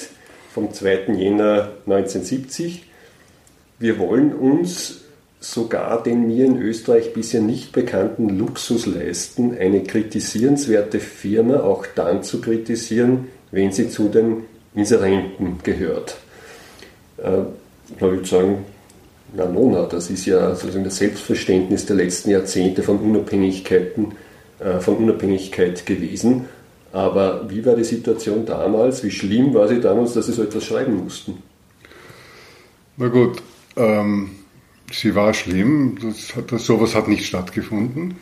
vom 0.53 0.71
2. 0.71 1.07
Jänner 1.17 1.73
1970. 1.85 2.85
Wir 3.79 3.99
wollen 3.99 4.33
uns 4.33 5.01
sogar 5.41 6.01
den 6.01 6.25
mir 6.25 6.45
in 6.45 6.61
Österreich 6.61 7.11
bisher 7.11 7.41
nicht 7.41 7.73
bekannten 7.73 8.29
Luxus 8.29 8.85
leisten, 8.85 9.57
eine 9.59 9.83
kritisierenswerte 9.83 11.01
Firma 11.01 11.59
auch 11.59 11.85
dann 11.95 12.23
zu 12.23 12.39
kritisieren, 12.39 13.27
wenn 13.51 13.73
sie 13.73 13.89
zu 13.89 14.07
den 14.07 14.45
Inserenten 14.73 15.59
gehört. 15.63 16.15
Äh, 17.17 17.41
ich 17.95 18.01
würde 18.01 18.25
sagen, 18.25 18.65
na 19.33 19.45
nona, 19.45 19.85
das 19.85 20.09
ist 20.09 20.25
ja 20.25 20.55
sozusagen 20.55 20.83
das 20.83 20.97
Selbstverständnis 20.97 21.85
der 21.85 21.97
letzten 21.97 22.31
Jahrzehnte 22.31 22.83
von 22.83 22.97
Unabhängigkeiten, 22.99 24.13
äh, 24.59 24.79
von 24.79 24.95
Unabhängigkeit 24.97 25.85
gewesen. 25.85 26.45
Aber 26.93 27.49
wie 27.49 27.65
war 27.65 27.75
die 27.75 27.83
Situation 27.83 28.45
damals? 28.45 29.03
Wie 29.03 29.11
schlimm 29.11 29.53
war 29.53 29.67
sie 29.67 29.81
damals, 29.81 30.13
dass 30.13 30.25
Sie 30.25 30.31
so 30.31 30.43
etwas 30.43 30.63
schreiben 30.63 31.03
mussten? 31.03 31.43
Na 32.95 33.09
gut, 33.09 33.43
ähm, 33.75 34.31
sie 34.91 35.13
war 35.13 35.33
schlimm, 35.33 35.97
das 36.01 36.35
hat, 36.35 36.51
das, 36.51 36.65
sowas 36.65 36.95
hat 36.95 37.07
nicht 37.07 37.25
stattgefunden. 37.25 38.15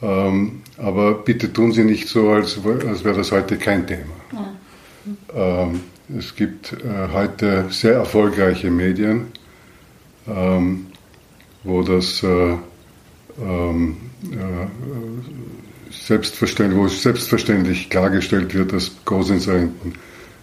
Ähm, 0.00 0.62
aber 0.76 1.14
bitte 1.14 1.52
tun 1.52 1.72
Sie 1.72 1.84
nicht 1.84 2.08
so, 2.08 2.30
als, 2.30 2.58
als 2.64 3.04
wäre 3.04 3.16
das 3.16 3.32
heute 3.32 3.58
kein 3.58 3.86
Thema. 3.86 4.14
Ja. 4.32 5.64
Ähm, 5.64 5.80
es 6.16 6.34
gibt 6.34 6.72
äh, 6.72 7.08
heute 7.12 7.66
sehr 7.70 7.94
erfolgreiche 7.94 8.70
Medien, 8.70 9.26
ähm, 10.26 10.86
wo 11.64 11.82
das 11.82 12.22
äh, 12.22 12.56
ähm, 13.40 13.96
äh, 14.30 15.92
selbstverständlich, 15.92 16.78
wo 16.78 16.86
es 16.86 17.02
selbstverständlich 17.02 17.90
klargestellt 17.90 18.54
wird, 18.54 18.72
dass 18.72 18.92
Großinserenten 19.04 19.94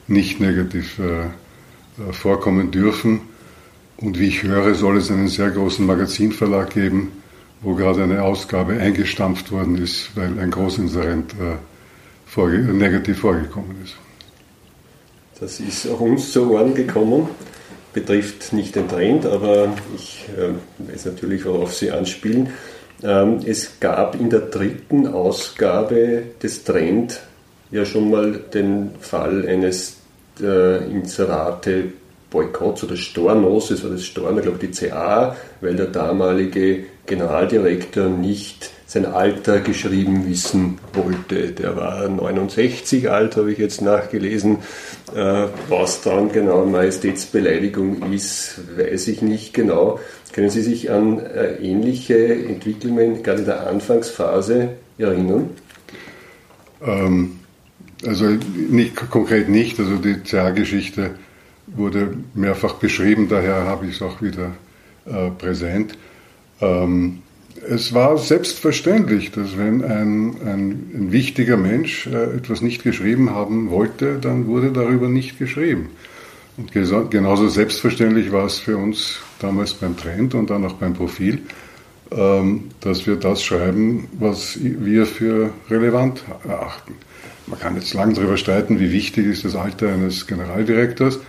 nicht 0.08 0.40
negativ 0.40 1.00
äh, 1.00 1.22
äh, 1.24 1.28
vorkommen 2.12 2.72
dürfen 2.72 3.22
und 3.98 4.20
wie 4.20 4.28
ich 4.28 4.44
höre, 4.44 4.76
soll 4.76 4.98
es 4.98 5.10
einen 5.10 5.28
sehr 5.28 5.50
großen 5.50 5.86
Magazinverlag 5.86 6.72
geben, 6.72 7.12
wo 7.62 7.74
gerade 7.74 8.04
eine 8.04 8.22
Ausgabe 8.22 8.74
eingestampft 8.74 9.52
worden 9.52 9.78
ist, 9.78 10.16
weil 10.16 10.38
ein 10.40 10.52
Großinserent 10.52 11.34
äh, 11.34 12.48
negativ 12.74 13.20
vorgekommen 13.20 13.78
ist. 13.84 13.96
Das 15.40 15.60
ist 15.60 15.88
auch 15.90 16.00
uns 16.00 16.32
zu 16.32 16.52
Ohren 16.52 16.74
gekommen. 16.74 17.28
Betrifft 17.94 18.54
nicht 18.54 18.76
den 18.76 18.88
Trend, 18.88 19.26
aber 19.26 19.74
ich 19.96 20.26
äh, 20.38 20.90
weiß 20.90 21.06
natürlich, 21.06 21.46
worauf 21.46 21.74
Sie 21.74 21.92
anspielen. 21.92 22.50
Ähm, 23.04 23.40
es 23.46 23.80
gab 23.80 24.20
in 24.20 24.30
der 24.30 24.42
dritten 24.42 25.08
Ausgabe 25.08 26.24
des 26.42 26.64
Trend 26.64 27.22
ja 27.72 27.84
schon 27.84 28.10
mal 28.10 28.40
den 28.54 28.92
Fall 29.02 29.48
eines 29.48 29.98
äh, 30.42 30.90
Inserate 30.90 31.86
Boykotts 32.30 32.84
oder 32.86 32.96
Stornos, 32.96 33.72
es 33.72 33.84
war 33.84 33.92
das 33.92 34.14
glaube 34.14 34.58
ich, 34.62 34.70
die 34.70 34.88
CA, 34.88 35.36
weil 35.62 35.76
der 35.76 35.88
damalige 35.88 36.86
Generaldirektor 37.06 38.08
nicht 38.08 38.72
sein 38.86 39.06
Alter 39.06 39.60
geschrieben 39.60 40.30
wissen 40.30 40.78
wollte. 40.94 41.52
Der 41.52 41.76
war 41.76 42.08
69 42.08 43.10
alt, 43.10 43.36
habe 43.36 43.52
ich 43.52 43.58
jetzt 43.58 43.82
nachgelesen. 43.82 44.60
Äh, 45.16 45.48
was 45.70 46.02
dann 46.02 46.32
genau 46.32 46.66
Majestätsbeleidigung 46.66 48.12
ist, 48.14 48.60
weiß 48.78 49.08
ich 49.08 49.22
nicht 49.22 49.54
genau. 49.54 50.00
Können 50.34 50.50
Sie 50.50 50.62
sich 50.62 50.92
an 50.92 51.20
äh, 51.20 51.56
ähnliche 51.56 52.36
Entwicklungen 52.36 53.24
gerade 53.24 53.40
in 53.40 53.46
der 53.46 53.68
Anfangsphase 53.68 54.70
erinnern? 54.98 55.50
Ähm, 56.86 57.40
also 58.06 58.26
nicht, 58.70 58.96
konkret 59.10 59.50
nicht. 59.50 59.80
Also 59.80 59.96
die 59.96 60.16
CA-Geschichte 60.20 61.12
wurde 61.68 62.16
mehrfach 62.34 62.76
beschrieben, 62.76 63.28
daher 63.30 63.64
habe 63.64 63.88
ich 63.88 63.96
es 63.96 64.02
auch 64.02 64.22
wieder 64.22 64.52
äh, 65.06 65.32
präsent. 65.32 65.98
Ähm, 66.62 67.22
es 67.62 67.94
war 67.94 68.18
selbstverständlich, 68.18 69.32
dass 69.32 69.58
wenn 69.58 69.84
ein, 69.84 70.36
ein, 70.42 70.70
ein 70.94 71.12
wichtiger 71.12 71.58
Mensch 71.58 72.08
äh, 72.08 72.36
etwas 72.36 72.62
nicht 72.62 72.84
geschrieben 72.84 73.30
haben 73.30 73.70
wollte, 73.70 74.20
dann 74.20 74.48
wurde 74.48 74.72
darüber 74.72 75.08
nicht 75.08 75.40
geschrieben. 75.40 75.90
Und 76.58 76.72
genauso 76.72 77.50
selbstverständlich 77.50 78.32
war 78.32 78.46
es 78.46 78.60
für 78.60 78.78
uns 78.78 79.20
damals 79.40 79.74
beim 79.74 79.98
Trend 79.98 80.36
und 80.36 80.50
dann 80.50 80.64
auch 80.66 80.74
beim 80.74 80.94
Profil, 80.94 81.42
ähm, 82.12 82.66
dass 82.80 83.06
wir 83.08 83.18
das 83.18 83.44
schreiben, 83.44 84.08
was 84.20 84.58
wir 84.62 85.06
für 85.06 85.52
relevant 85.70 86.24
erachten. 86.48 86.94
Man 87.48 87.60
kann 87.60 87.76
jetzt 87.76 87.94
lang 87.94 88.14
darüber 88.14 88.38
streiten, 88.38 88.80
wie 88.80 88.92
wichtig 88.92 89.28
ist 89.28 89.44
das 89.44 89.56
Alter 89.56 89.90
eines 89.90 90.26
Generaldirektors, 90.28 91.20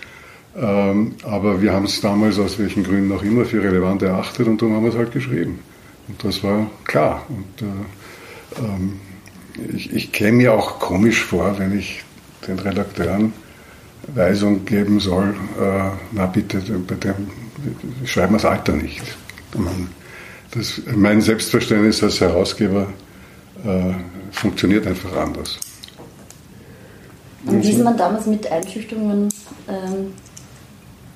ähm, 0.56 1.14
aber 1.24 1.60
wir 1.60 1.72
haben 1.72 1.86
es 1.86 2.00
damals 2.00 2.38
aus 2.38 2.58
welchen 2.58 2.84
Gründen 2.84 3.12
auch 3.12 3.22
immer 3.22 3.44
für 3.44 3.62
relevant 3.62 4.02
erachtet 4.02 4.46
und 4.46 4.62
darum 4.62 4.76
haben 4.76 4.84
wir 4.84 4.92
es 4.92 4.96
halt 4.96 5.12
geschrieben. 5.12 5.58
Und 6.08 6.22
das 6.22 6.42
war 6.42 6.70
klar. 6.84 7.26
Und 7.28 7.62
äh, 7.62 8.64
ähm, 8.64 9.00
ich, 9.74 9.92
ich 9.92 10.12
käme 10.12 10.38
mir 10.38 10.54
auch 10.54 10.78
komisch 10.78 11.24
vor, 11.24 11.58
wenn 11.58 11.78
ich 11.78 12.02
den 12.46 12.58
Redakteuren 12.58 13.32
Weisung 14.14 14.64
geben 14.64 15.00
soll, 15.00 15.34
äh, 15.60 15.90
na 16.12 16.26
bitte, 16.26 16.58
bei 16.86 16.94
dem 16.94 17.30
schreiben 18.04 18.34
wir 18.34 18.38
das 18.38 18.44
Alter 18.44 18.72
nicht. 18.72 19.02
Man, 19.56 19.88
das, 20.52 20.80
mein 20.94 21.20
Selbstverständnis 21.20 22.02
als 22.02 22.20
Herausgeber 22.20 22.86
äh, 23.64 23.94
funktioniert 24.30 24.86
einfach 24.86 25.16
anders. 25.16 25.58
Und 27.46 27.62
wie 27.62 27.70
ist 27.70 27.82
man 27.82 27.96
damals 27.96 28.26
mit 28.26 28.50
Einschüchterungen, 28.50 29.28
ähm, 29.68 30.12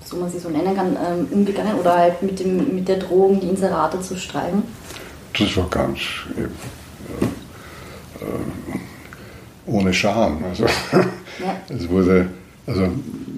so 0.04 0.16
man 0.16 0.30
sie 0.30 0.38
so 0.38 0.48
nennen 0.48 0.74
kann, 0.74 0.96
ähm, 0.96 1.28
umgegangen 1.30 1.74
oder 1.74 1.96
halt 1.96 2.22
mit, 2.22 2.40
dem, 2.40 2.74
mit 2.74 2.88
der 2.88 2.98
Drohung, 2.98 3.40
die 3.40 3.48
Inserate 3.48 4.00
zu 4.00 4.16
streichen? 4.16 4.62
Das 5.38 5.56
war 5.56 5.68
ganz 5.68 5.98
äh, 6.36 6.42
äh, 6.42 8.28
ohne 9.66 9.92
Scham. 9.94 10.44
Also, 10.44 10.64
ja. 10.64 11.06
Es 11.68 11.88
wurde 11.88 12.28
also 12.66 12.88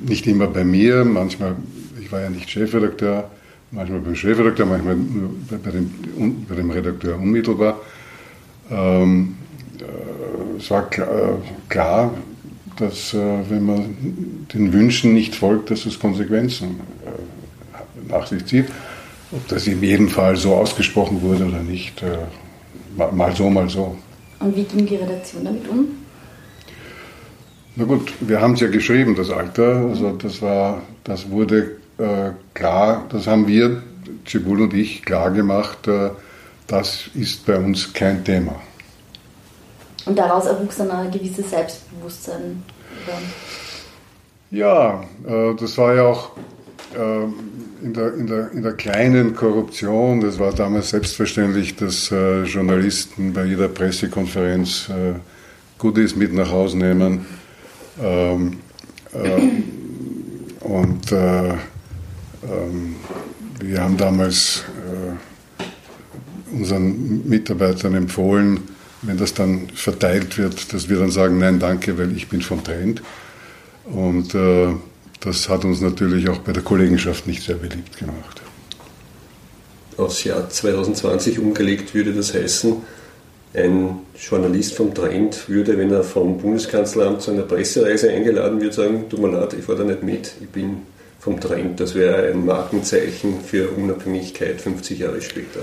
nicht 0.07 0.27
immer 0.27 0.47
bei 0.47 0.65
mir, 0.65 1.05
manchmal, 1.05 1.55
ich 2.01 2.11
war 2.11 2.21
ja 2.21 2.31
nicht 2.31 2.51
Chefredakteur, 2.51 3.31
manchmal 3.71 4.01
beim 4.01 4.17
Chefredakteur, 4.17 4.67
manchmal 4.67 4.97
nur 4.97 5.31
bei 5.63 5.71
dem, 5.71 6.47
bei 6.49 6.55
dem 6.57 6.71
Redakteur 6.71 7.17
unmittelbar. 7.17 7.81
Ähm, 8.71 9.37
äh, 9.79 10.59
es 10.59 10.71
war 10.71 10.89
klar, 10.91 11.41
klar 11.69 12.13
dass 12.77 13.15
äh, 13.15 13.19
wenn 13.49 13.65
man 13.65 14.47
den 14.53 14.73
Wünschen 14.73 15.13
nicht 15.13 15.35
folgt, 15.35 15.71
dass 15.71 15.87
es 15.87 15.99
Konsequenzen 15.99 16.81
äh, 17.05 18.11
nach 18.11 18.27
sich 18.27 18.45
zieht. 18.47 18.67
Ob 19.33 19.49
das 19.49 19.67
in 19.67 19.83
jedem 19.83 20.09
Fall 20.09 20.37
so 20.37 20.55
ausgesprochen 20.55 21.23
wurde 21.23 21.47
oder 21.47 21.63
nicht, 21.63 22.03
äh, 22.03 22.19
mal 22.97 23.35
so, 23.35 23.49
mal 23.49 23.69
so. 23.69 23.97
Und 24.41 24.55
wie 24.57 24.65
ging 24.65 24.87
die 24.87 24.97
Redaktion 24.97 25.45
damit 25.45 25.67
um? 25.69 25.87
Na 27.75 27.85
gut, 27.85 28.13
wir 28.21 28.41
haben 28.41 28.55
es 28.55 28.61
ja 28.61 28.69
geschrieben, 28.69 29.15
das 29.15 29.31
Alter. 29.31 29.87
Also 29.89 30.11
das 30.13 30.43
war, 30.43 30.83
das 31.05 31.31
wurde 31.31 31.77
äh, 31.99 32.33
klar, 32.53 33.07
das 33.09 33.27
haben 33.27 33.47
wir, 33.47 33.83
Cibul 34.27 34.61
und 34.61 34.75
ich, 34.75 35.03
klar 35.03 35.31
gemacht, 35.31 35.89
äh, 35.89 36.11
das 36.67 37.09
ist 37.15 37.47
bei 37.47 37.57
uns 37.57 37.93
kein 37.93 38.25
Thema. 38.25 38.61
Und 40.05 40.19
daraus 40.19 40.47
erwuchs 40.47 40.77
dann 40.77 40.91
ein 40.91 41.11
gewisses 41.11 41.51
Selbstbewusstsein. 41.51 42.63
Ja, 44.51 45.03
äh, 45.27 45.55
das 45.55 45.79
war 45.79 45.95
ja 45.95 46.03
auch 46.05 46.31
äh, 46.95 47.27
in, 47.83 47.93
der, 47.95 48.15
in, 48.15 48.27
der, 48.27 48.53
in 48.53 48.63
der 48.63 48.73
kleinen 48.75 49.35
Korruption, 49.35 50.21
das 50.21 50.39
war 50.39 50.53
damals 50.53 50.91
selbstverständlich, 50.91 51.77
dass 51.77 52.11
äh, 52.13 52.45
Journalisten 52.45 53.33
bei 53.33 53.45
jeder 53.45 53.69
Pressekonferenz 53.69 54.89
äh, 54.89 55.15
Goodies 55.79 56.15
mit 56.15 56.33
nach 56.33 56.51
Hause 56.51 56.79
nehmen. 56.79 57.27
Ähm, 58.01 58.59
äh, 59.13 60.65
und 60.65 61.11
äh, 61.13 61.49
ähm, 61.49 62.97
wir 63.61 63.83
haben 63.83 63.97
damals 63.97 64.65
unseren 66.53 67.29
Mitarbeitern 67.29 67.95
empfohlen, 67.95 68.61
wenn 69.03 69.17
das 69.17 69.35
dann 69.35 69.69
verteilt 69.75 70.37
wird, 70.37 70.73
dass 70.73 70.89
wir 70.89 70.99
dann 70.99 71.11
sagen, 71.11 71.39
nein, 71.39 71.59
danke, 71.59 71.97
weil 71.97 72.15
ich 72.17 72.29
bin 72.29 72.43
vom 72.43 72.63
Trend. 72.63 73.03
Und 73.85 74.35
äh, 74.35 74.75
das 75.25 75.49
hat 75.49 75.65
uns 75.65 75.81
natürlich 75.81 76.29
auch 76.29 76.39
bei 76.39 76.53
der 76.53 76.63
Kollegenschaft 76.63 77.27
nicht 77.27 77.43
sehr 77.43 77.57
beliebt 77.57 77.99
gemacht. 77.99 78.43
Aufs 79.97 80.25
Jahr 80.25 80.49
2020 80.49 81.39
umgelegt 81.39 81.95
würde 81.95 82.13
das 82.13 82.35
heißen, 82.35 82.77
ein 83.55 83.99
Journalist 84.19 84.75
vom 84.75 84.95
Trend 84.95 85.49
würde, 85.49 85.77
wenn 85.77 85.91
er 85.91 86.03
vom 86.03 86.39
Bundeskanzleramt 86.39 87.21
zu 87.21 87.33
einer 87.33 87.43
Pressereise 87.43 88.11
eingeladen 88.11 88.61
wird, 88.61 88.73
sagen, 88.73 89.05
tut 89.11 89.21
mir 89.21 89.31
leid, 89.31 89.55
ich 89.59 89.65
fahre 89.65 89.79
da 89.79 89.85
nicht 89.85 90.03
mit, 90.03 90.33
ich 90.41 90.49
bin 90.49 90.79
vom 91.21 91.39
Trend. 91.39 91.79
Das 91.79 91.95
wäre 91.95 92.33
ein 92.33 92.45
Markenzeichen 92.47 93.41
für 93.45 93.69
Unabhängigkeit 93.71 94.61
50 94.61 94.99
Jahre 94.99 95.21
später. 95.21 95.61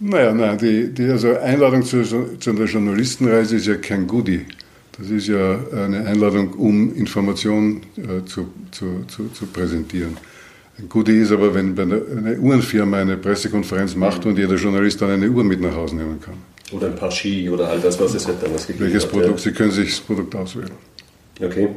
Naja, 0.00 0.32
nein, 0.32 0.58
die, 0.58 0.92
die 0.92 1.08
also 1.10 1.36
Einladung 1.36 1.82
zu, 1.82 2.02
zu 2.02 2.50
einer 2.50 2.64
Journalistenreise 2.64 3.56
ist 3.56 3.66
ja 3.66 3.76
kein 3.76 4.06
Goodie. 4.06 4.46
Das 4.98 5.10
ist 5.10 5.28
ja 5.28 5.58
eine 5.72 6.06
Einladung, 6.06 6.54
um 6.54 6.94
Informationen 6.94 7.82
äh, 7.96 8.24
zu, 8.24 8.48
zu, 8.70 9.04
zu, 9.08 9.28
zu, 9.28 9.46
präsentieren. 9.46 10.16
Ein 10.78 10.88
Goodie 10.88 11.20
ist 11.20 11.32
aber, 11.32 11.54
wenn 11.54 11.78
eine 11.78 12.38
Uhrenfirma 12.38 12.98
eine 12.98 13.16
Pressekonferenz 13.16 13.94
macht 13.94 14.24
mhm. 14.24 14.30
und 14.30 14.38
jeder 14.38 14.54
Journalist 14.54 15.00
dann 15.02 15.10
eine 15.10 15.28
Uhr 15.28 15.44
mit 15.44 15.60
nach 15.60 15.74
Hause 15.74 15.96
nehmen 15.96 16.20
kann. 16.20 16.34
Oder 16.72 16.88
ein 16.88 16.96
paar 16.96 17.10
Ski 17.10 17.48
oder 17.48 17.68
all 17.68 17.80
das, 17.80 18.00
was 18.00 18.14
es 18.14 18.26
halt 18.26 18.42
damals 18.42 18.66
gegeben 18.66 18.86
Welches 18.86 19.04
hat. 19.04 19.12
Welches 19.12 19.22
Produkt? 19.22 19.44
Ja. 19.44 19.50
Sie 19.50 19.56
können 19.56 19.70
sich 19.70 19.90
das 19.90 20.00
Produkt 20.00 20.34
auswählen. 20.34 20.72
Okay. 21.42 21.68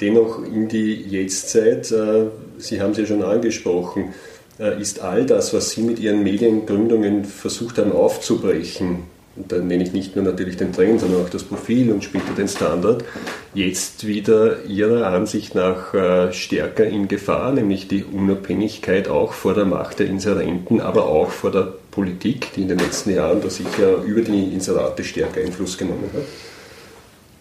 Dennoch 0.00 0.42
in 0.44 0.68
die 0.68 0.94
Jetztzeit, 0.94 1.90
äh, 1.92 2.26
Sie 2.58 2.80
haben 2.80 2.90
es 2.92 2.98
ja 2.98 3.06
schon 3.06 3.22
angesprochen, 3.22 4.12
äh, 4.58 4.80
ist 4.80 5.00
all 5.00 5.24
das, 5.24 5.54
was 5.54 5.70
Sie 5.70 5.82
mit 5.82 5.98
Ihren 6.00 6.22
Mediengründungen 6.24 7.24
versucht 7.24 7.78
haben 7.78 7.92
aufzubrechen, 7.92 9.04
und 9.36 9.50
da 9.50 9.58
nenne 9.58 9.82
ich 9.82 9.92
nicht 9.92 10.14
nur 10.14 10.24
natürlich 10.24 10.56
den 10.56 10.72
Trend, 10.72 11.00
sondern 11.00 11.22
auch 11.22 11.28
das 11.28 11.42
Profil 11.42 11.90
und 11.92 12.04
später 12.04 12.32
den 12.36 12.46
Standard, 12.46 13.04
jetzt 13.52 14.06
wieder 14.06 14.64
Ihrer 14.64 15.08
Ansicht 15.08 15.54
nach 15.54 15.92
äh, 15.92 16.32
stärker 16.32 16.84
in 16.84 17.08
Gefahr, 17.08 17.52
nämlich 17.52 17.88
die 17.88 18.04
Unabhängigkeit 18.04 19.08
auch 19.08 19.32
vor 19.32 19.54
der 19.54 19.64
Macht 19.64 19.98
der 19.98 20.06
Inserenten, 20.06 20.80
aber 20.80 21.06
auch 21.06 21.30
vor 21.30 21.50
der 21.50 21.72
Politik, 21.90 22.52
die 22.54 22.62
in 22.62 22.68
den 22.68 22.78
letzten 22.78 23.14
Jahren 23.14 23.40
da 23.40 23.50
sicher 23.50 24.02
über 24.04 24.20
die 24.20 24.52
Inserate 24.52 25.02
stärker 25.02 25.40
Einfluss 25.40 25.76
genommen 25.76 26.10
hat? 26.12 26.22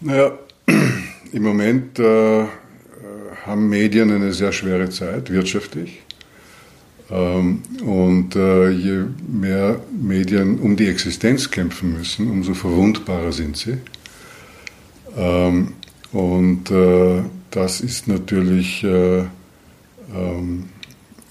Naja, 0.02 0.32
im 1.32 1.44
Moment 1.44 2.00
äh, 2.00 2.46
haben 3.46 3.70
Medien 3.70 4.12
eine 4.12 4.34
sehr 4.34 4.52
schwere 4.52 4.90
Zeit 4.90 5.32
wirtschaftlich. 5.32 6.02
Ähm, 7.14 7.62
und 7.86 8.36
äh, 8.36 8.70
je 8.70 9.04
mehr 9.28 9.80
Medien 10.02 10.58
um 10.60 10.76
die 10.76 10.88
Existenz 10.88 11.52
kämpfen 11.52 11.94
müssen, 11.94 12.30
umso 12.30 12.56
verwundbarer 12.56 13.32
sind 13.32 13.56
sie. 13.56 13.78
Ähm, 15.16 15.74
und 16.12 16.72
äh, 16.72 17.22
das 17.52 17.82
ist 17.82 18.08
natürlich 18.08 18.84
äh, 18.84 19.20
ähm, 19.20 20.66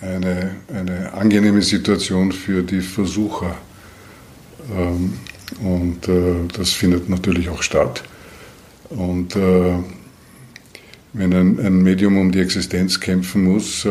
eine, 0.00 0.56
eine 0.72 1.12
angenehme 1.14 1.62
Situation 1.62 2.30
für 2.32 2.62
die 2.62 2.80
Versucher. 2.80 3.56
Und 5.60 6.08
das 6.56 6.70
findet 6.70 7.08
natürlich 7.08 7.48
auch 7.48 7.62
statt. 7.62 8.02
Und 8.90 9.36
wenn 9.36 9.84
ein, 11.12 11.60
ein 11.60 11.82
Medium 11.82 12.18
um 12.18 12.32
die 12.32 12.40
Existenz 12.40 12.98
kämpfen 12.98 13.44
muss, 13.44 13.86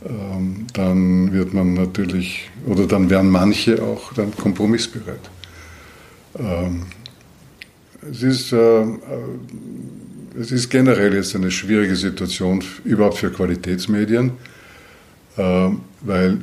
dann 0.00 1.32
wird 1.32 1.54
man 1.54 1.74
natürlich, 1.74 2.50
oder 2.66 2.86
dann 2.86 3.10
wären 3.10 3.30
manche 3.30 3.82
auch 3.82 4.12
dann 4.12 4.34
kompromissbereit. 4.36 5.30
Ähm, 6.38 6.82
es 8.10 8.22
ist, 8.22 8.52
äh, 8.52 8.82
äh, 8.82 8.86
es 10.40 10.52
ist 10.52 10.70
generell 10.70 11.14
jetzt 11.14 11.34
eine 11.34 11.50
schwierige 11.50 11.96
Situation 11.96 12.62
überhaupt 12.84 13.18
für 13.18 13.30
Qualitätsmedien, 13.30 14.32
äh, 15.36 15.68
weil 16.02 16.38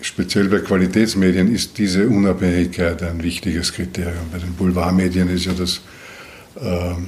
speziell 0.00 0.48
bei 0.48 0.58
Qualitätsmedien 0.58 1.52
ist 1.52 1.78
diese 1.78 2.08
Unabhängigkeit 2.08 3.02
ein 3.02 3.22
wichtiges 3.22 3.72
Kriterium. 3.72 4.30
Bei 4.32 4.38
den 4.38 4.54
Boulevardmedien 4.54 5.28
ist 5.28 5.44
ja 5.44 5.52
das 5.52 5.80
ähm, 6.60 7.06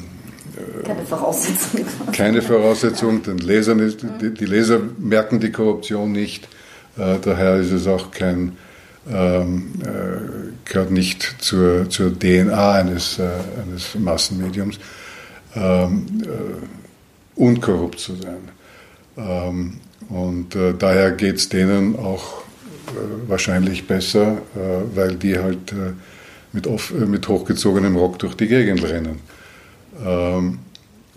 keine 0.84 1.04
Voraussetzung. 1.04 1.80
Keine 2.12 2.42
Voraussetzung, 2.42 3.22
denn 3.22 3.38
Leser, 3.38 3.74
die, 3.74 4.34
die 4.34 4.44
Leser 4.46 4.80
merken 4.98 5.40
die 5.40 5.52
Korruption 5.52 6.12
nicht. 6.12 6.48
Äh, 6.98 7.18
daher 7.20 7.56
ist 7.56 7.72
es 7.72 7.86
auch 7.86 8.10
kein, 8.10 8.56
ähm, 9.10 9.72
äh, 9.82 10.68
gehört 10.68 10.90
nicht 10.90 11.36
zur, 11.38 11.88
zur 11.88 12.18
DNA 12.18 12.72
eines, 12.72 13.18
äh, 13.18 13.28
eines 13.62 13.94
Massenmediums, 13.94 14.78
ähm, 15.54 16.06
äh, 16.22 17.40
unkorrupt 17.40 17.98
zu 17.98 18.16
sein. 18.16 18.48
Ähm, 19.16 19.80
und 20.08 20.56
äh, 20.56 20.74
daher 20.76 21.12
geht 21.12 21.36
es 21.36 21.48
denen 21.48 21.96
auch 21.96 22.42
äh, 22.88 23.28
wahrscheinlich 23.28 23.86
besser, 23.86 24.38
weil 24.94 25.14
die 25.14 25.38
halt 25.38 25.72
mit, 26.52 26.66
off, 26.66 26.92
mit 26.92 27.28
hochgezogenem 27.28 27.96
Rock 27.96 28.18
durch 28.18 28.34
die 28.34 28.48
Gegend 28.48 28.82
rennen. 28.82 29.20
Ähm, 30.04 30.58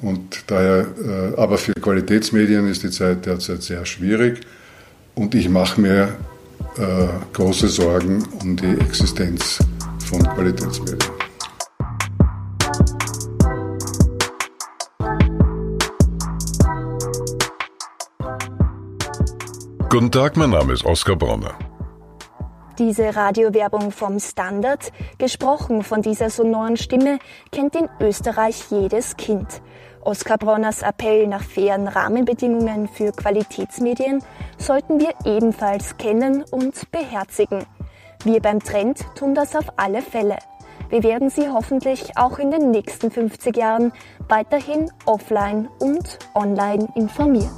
und 0.01 0.43
daher, 0.47 0.85
äh, 0.97 1.39
aber 1.39 1.57
für 1.57 1.73
Qualitätsmedien 1.73 2.67
ist 2.67 2.83
die 2.83 2.91
Zeit 2.91 3.25
derzeit 3.25 3.63
sehr 3.63 3.85
schwierig 3.85 4.41
und 5.15 5.33
ich 5.35 5.49
mache 5.49 5.79
mir 5.79 6.15
große 7.33 7.67
Sorgen 7.67 8.23
um 8.41 8.55
die 8.55 8.79
Existenz 8.79 9.59
von 10.07 10.23
Qualitätsmedien. 10.23 10.97
Guten 19.87 20.09
Tag, 20.09 20.35
mein 20.35 20.49
Name 20.49 20.73
ist 20.73 20.83
Oskar 20.85 21.15
Bronner. 21.15 21.53
Diese 22.79 23.15
Radiowerbung 23.15 23.91
vom 23.91 24.19
Standard, 24.19 24.91
gesprochen 25.19 25.83
von 25.83 26.01
dieser 26.01 26.31
sonoren 26.31 26.75
Stimme, 26.75 27.19
kennt 27.51 27.75
in 27.75 27.87
Österreich 27.99 28.71
jedes 28.71 29.15
Kind. 29.15 29.61
Oskar 30.01 30.39
Bronners 30.39 30.81
Appell 30.81 31.27
nach 31.27 31.43
fairen 31.43 31.87
Rahmenbedingungen 31.87 32.87
für 32.87 33.11
Qualitätsmedien 33.11 34.23
sollten 34.57 34.99
wir 34.99 35.13
ebenfalls 35.23 35.97
kennen 35.97 36.43
und 36.49 36.91
beherzigen. 36.91 37.65
Wir 38.23 38.41
beim 38.41 38.59
Trend 38.59 39.05
tun 39.15 39.35
das 39.35 39.55
auf 39.55 39.65
alle 39.77 40.01
Fälle. 40.01 40.37
Wir 40.89 41.03
werden 41.03 41.29
Sie 41.29 41.49
hoffentlich 41.49 42.17
auch 42.17 42.39
in 42.39 42.51
den 42.51 42.71
nächsten 42.71 43.11
50 43.11 43.55
Jahren 43.55 43.93
weiterhin 44.27 44.91
offline 45.05 45.69
und 45.79 46.17
online 46.33 46.87
informieren. 46.95 47.51